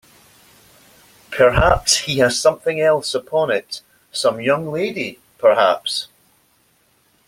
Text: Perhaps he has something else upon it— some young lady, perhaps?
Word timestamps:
Perhaps 1.29 1.95
he 1.95 2.17
has 2.17 2.39
something 2.41 2.81
else 2.81 3.13
upon 3.13 3.51
it— 3.51 3.81
some 4.11 4.41
young 4.41 4.71
lady, 4.71 5.19
perhaps? 5.37 6.07